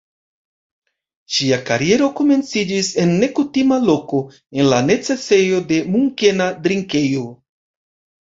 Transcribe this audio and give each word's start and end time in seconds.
Ŝia 1.35 1.57
kariero 1.65 2.07
komenciĝis 2.19 2.89
en 3.03 3.11
nekutima 3.25 3.77
loko: 3.89 4.21
en 4.61 4.69
la 4.71 4.79
necesejo 4.87 5.59
de 5.73 5.79
Munkena 5.97 6.49
drinkejo. 6.65 7.25